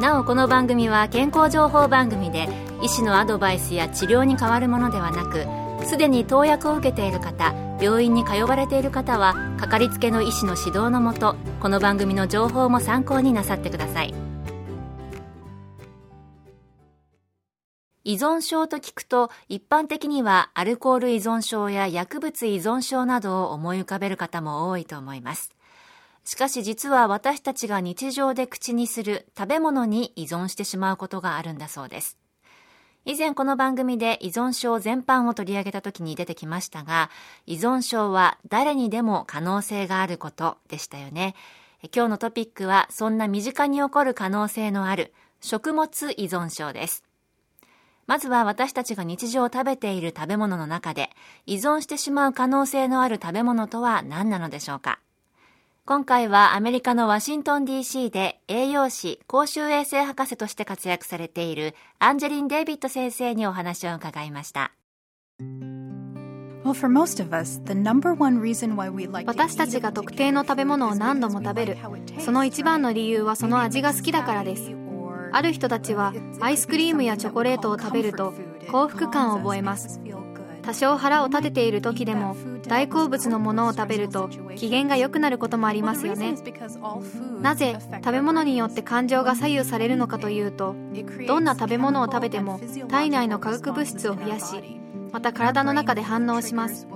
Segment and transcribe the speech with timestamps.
[0.00, 2.48] なおこの番組は健康情報番組で
[2.82, 5.46] 医師のアドバイスや治療に変わるものではなく
[5.86, 14.14] すでに投薬を受けている方病院に通われている方はかかりつけの医師の指導のもとこの番組の情報も参考になさってください。
[18.04, 25.55] 依存症と聞くと一般的にはアルコール依存症や薬物依存症などを思い浮かべる方も多いと思います。
[26.26, 32.18] しかし実は私たちが日常で口にする食べ物に依存してしまうことがあるんだそうです
[33.04, 37.08] 以前この番組で依存症全般を取り上げた時に出てきましたが、
[37.46, 41.36] 依存症は誰にでも可能性があることでしたよね。
[41.94, 47.04] 今日のトピックはそんな身近に起こる可能性のある食物依存症です。
[48.08, 51.10] まずは私たちが日常を食べている食べ物の中で
[51.46, 54.98] 依存してしまう可能性のある食べ物とは何なのでしょうか？
[55.88, 64.72] 今回はアメリカのワシントン DC で栄養士、公衆衛生博士として活躍されているアンジェリン・デイビッド先生にお話を伺いました。
[69.26, 71.76] 私たちが特定の食べ物を何度も食べる
[72.18, 74.72] その一番の理由はその味が好きだからです。
[75.32, 78.34] ある人たちはアイスクリームやチョコレートを食べると
[78.72, 80.00] 幸福感を覚えます
[80.66, 82.34] 多少腹を立てている時でも
[82.66, 86.34] 大好物のものを食べると機嫌が良くなることもありますよね。
[87.40, 90.74] なぜ食べ物によって感情が左右されるのかというと
[91.28, 94.80] どんな食べ物を食べても体内の化学物質を増やし
[95.12, 96.88] また体の中で反応します。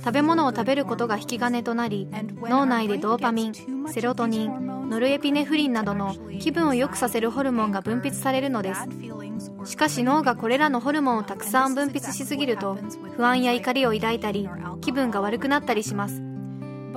[0.00, 2.08] 食べ物を食べることが引き金となり
[2.42, 3.54] 脳内でドーパミン
[3.88, 8.80] セロトニンノルエピネフリンなどの気分を良くさせるホルモンが分泌されるのです。
[9.64, 12.76] しかし脳がこれらのホルモンをたくさん分泌しすぎると
[13.16, 14.48] 不安や怒りを抱いたり
[14.80, 16.20] 気分が悪くなったりします。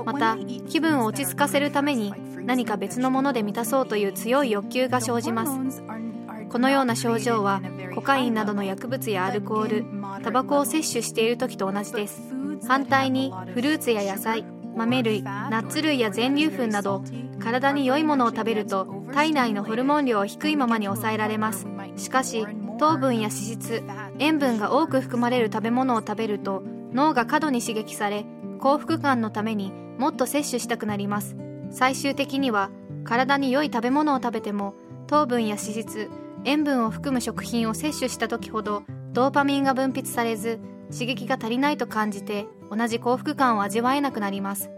[0.03, 2.13] また気分を落ち着かせるために
[2.45, 5.81] 何か別のもので満たそうという強い欲求が生じます。
[6.49, 7.61] このような症状は
[7.95, 9.85] コカインなどの薬物やアルコール
[10.25, 12.19] タバコを摂取している時と同じです。
[12.67, 14.43] 反対にフルーツや野菜
[14.75, 17.03] 豆類ナッツ類や全粒粉など
[17.39, 21.67] 体に良いものを食べると体内のホルモン量を低いままに抑えられます。
[21.95, 22.47] しかし
[22.79, 23.83] 糖分や脂質
[24.17, 28.25] 塩分が多く含まれる食べ物を食べると脳が過度に刺激され
[28.59, 31.35] 幸福感のためにもっと摂取したくなります。
[31.69, 32.71] 最終的には
[33.03, 34.73] 体に良い食べ物を食べても
[35.05, 36.09] 糖分や脂質
[36.45, 38.81] 塩分を含む食品を摂取した時ほど
[39.15, 40.59] ドーパミンが分泌されず
[40.91, 44.69] 刺激が足りないと感じて同じ幸福感を味わえなくなります。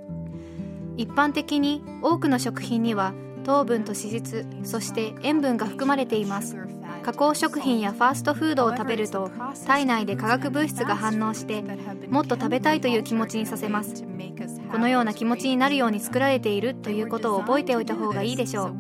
[0.95, 6.55] 一般的に多くの食品には糖分と脂質そして塩分が含まれています。
[7.01, 9.31] 加工食品やファーストフードを食べると
[9.65, 11.63] 体内で化学物質が反応して
[12.07, 14.03] もっと食べたいという気持ちにさせます。
[14.71, 18.75] このような気持ちになるように作られているということを覚えておいた方がいいでしょう。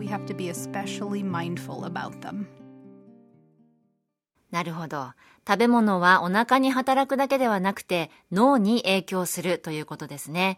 [4.51, 5.11] なるほど。
[5.47, 10.57] 食べ物はお腹に働くだけではなくて脳に影響するということですね。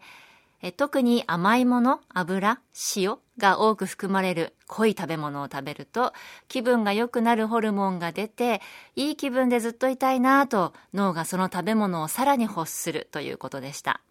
[0.62, 2.60] え特に甘いもの、油、
[2.96, 6.12] 塩が多く含まれる濃い食べ物を食べると
[6.48, 8.60] 気分が良くなるホルモンが出て
[8.94, 14.02] いい気分でずっといたいなと脳がその食べ物をさらに欲するということでした。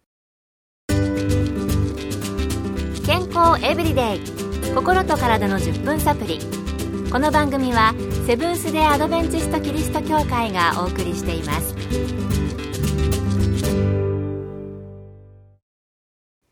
[3.06, 4.50] 健康エブリデイ。
[4.74, 6.59] 心と体の10分サプリ。
[7.12, 7.92] この番組は
[8.24, 11.74] セブンス・デ・アドベンチスト・キリスト教会がお送りしています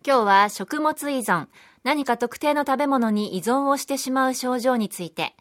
[0.05, 1.47] 今日は食物依存、
[1.85, 5.37] 何か特定の食べ物に依存をしてしまう症状について、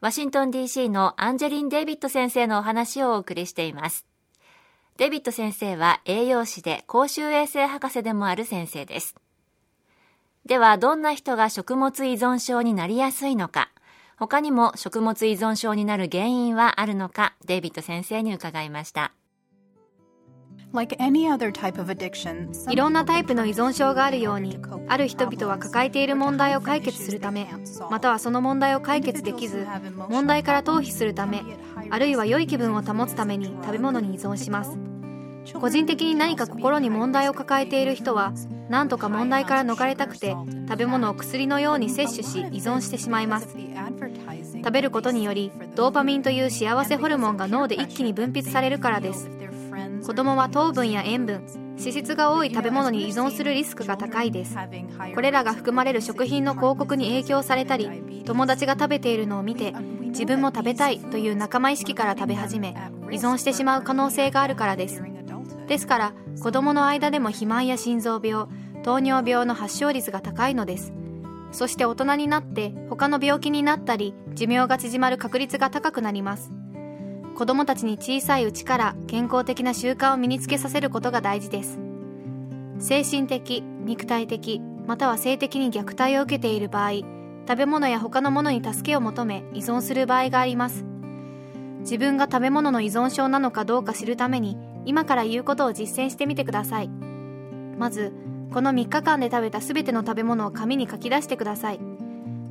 [0.00, 4.06] ワシントン DC のアンジェリン・デイビッド先生のお話をお送りしています。
[4.96, 9.16] デイビッド先生は栄養士で公衆衛生博士でもある先生です。
[10.46, 13.71] では、どんな人が食物依存症になりやすいのか、
[14.22, 19.14] 他にも食物依存症になる原因はあるのか、デイビッド先生に伺いました。
[22.70, 27.46] いろんなタイプの依存症があるようにある人々は抱えている問題を解決するため
[27.90, 29.66] またはその問題を解決できず
[30.08, 31.42] 問題から逃避するため
[31.90, 34.78] あるいは良い気分を保つために食べ物に依存します
[35.60, 38.32] 個人的に何か心に問題を抱えている人は
[38.70, 40.34] 何とか問題から逃れたくて
[40.68, 43.54] 食べ物を薬のように摂取し依存してしまいます
[43.92, 49.30] 食べることによりドーパミンという幸せホルモンが脳で一気に分泌されるからです。
[50.04, 51.46] 子供は糖分や塩分
[51.78, 54.56] 脂質が多い食べ物に依存するリスクが高いです。
[55.14, 59.74] これらが含まれる食品の広告に影響されたり友達が食べているのを見て
[60.06, 62.74] 自分も食べたいという仲間意識から食べ始め
[63.10, 65.02] 依存してしまう可能性があるからです。
[65.66, 66.12] ですから
[66.42, 68.46] 子供の間でも肥満や心臓病
[68.82, 70.92] 糖尿病の発症率が高いのです。
[71.52, 76.50] そして大人になって他の病気になったり寿命が縮まる確率が高くなります。
[77.36, 81.78] 子供たちに小さいうちから健康的な習慣を身につけさせることが大事です。
[82.78, 86.92] 精神的肉体的または性的に虐待を受けている場合
[87.46, 90.84] 食べ物や他のものに助けを求め依存する場合があります。
[91.80, 96.88] 自分が食べ物の依存症なのかどうか知るために今から言うことを実践してみてください。
[97.78, 98.12] まず
[98.52, 101.80] この3日間で食べた全ての食べ物を紙に書き出してください。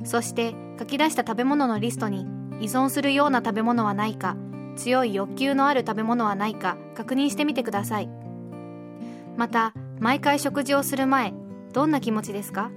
[0.04, 2.26] そして書き出した食べ物のリストに
[2.60, 4.36] 依存するような食べ物はないか
[4.74, 8.08] 強い欲求のある食べ物はないか確認してみてください。
[9.36, 11.32] また毎回食事をする前
[11.72, 12.72] どんな気持ちですか？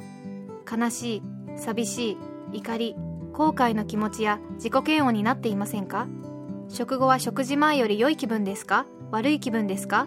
[0.71, 1.23] 悲しい
[1.57, 2.17] 寂しい
[2.57, 2.95] 怒り
[3.33, 6.07] 後悔の気持ちや自己嫌悪になっていませんか？
[6.69, 8.85] 食後は食事前より良い気分ですか？
[9.09, 10.05] 悪い気分ですか？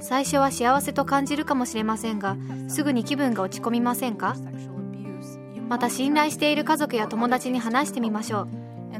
[0.00, 2.36] 最初は幸せと感じるかもしれませんが
[2.68, 4.36] すぐに気分が落ち込みませんか？
[5.68, 8.48] また信頼している家族や友達に話してみましょう。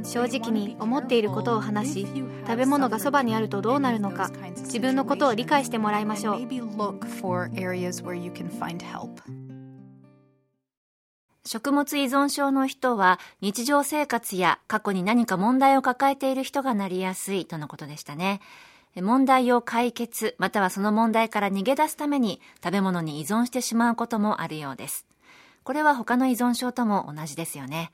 [0.03, 2.07] 正直に思っていることを話し
[2.47, 6.41] 食べ物がそばにあるとどうなるのか自分のことを理解してもらいましょう。
[11.47, 18.41] 食物依存症の人は日常生活や過去に何か問題を抱えている人がなりやすいとのことでしたね。
[19.03, 25.07] 問題を解決、またはその問題から逃げ出すために食べ物に依存してしまうこともあるようです。
[25.65, 27.91] これは他の依存症とも同じですよね。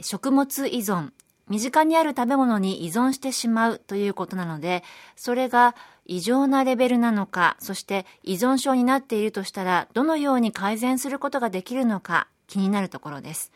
[0.00, 1.10] 食物依存、
[1.48, 4.82] 身近にある食べ物に依存してしまうということなので、
[5.14, 13.52] それが異常なレベルなのか、そして依存症になっているとしたら、どのように改善することができるのか気になるところです。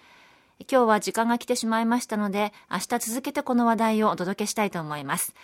[0.70, 5.34] 今日は時間が来てしまいましたので、明日続けてこの話題をお届けしたいと思います。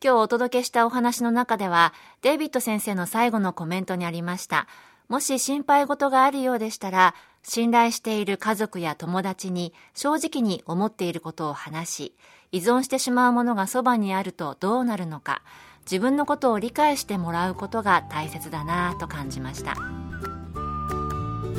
[0.00, 1.92] 今日お届けしたお話の中では、
[2.22, 4.68] デイビッド先生の最後のコメントにありました。
[5.08, 12.14] もし心配事があるようでしたら、信頼している家族や友達に正直に思っていることを話し、
[12.52, 15.42] 依存してしまうものがそばにあるとどうなるのか、
[15.84, 19.74] 自分のことを理解してもらうことが大切だなぁと感じました。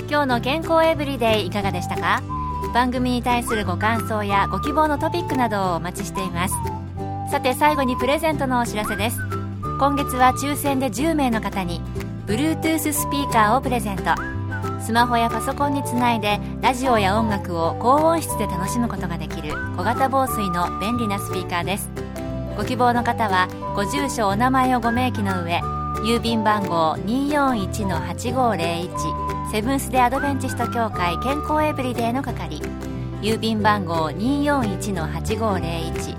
[0.09, 2.23] 今日の健康エブリデイいかがでしたか？
[2.73, 6.55] 番組に対するご感想やご希望のトピックなどをお待ちしています。
[7.29, 9.19] さて最後にプレゼントのお知らせです。
[9.77, 11.79] 今月は抽選で10名の方に
[12.25, 14.05] Bluetooth スピーカーをプレゼント。
[14.81, 21.91] スマホやパソコンにつないでラジオや音楽を高音質で楽しむことができる小型防水の便利なスピーカーです。
[22.57, 25.61] ご希望の方はご住所お名前をご明記の上
[26.03, 32.59] 郵便番号241-8501セブンス・デ・アドベンチスト協会健康エブリデイの係
[33.21, 36.18] 郵便番号241-8501